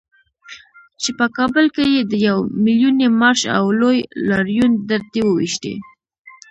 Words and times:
چې 1.01 1.09
په 1.17 1.25
کابل 1.37 1.65
کې 1.75 1.83
یې 1.93 2.01
د 2.11 2.13
يو 2.27 2.37
ميليوني 2.63 3.07
مارش 3.19 3.41
او 3.57 3.63
لوی 3.79 3.97
لاريون 4.29 4.71
ډرتې 4.89 5.21
وويشتې. 5.23 5.73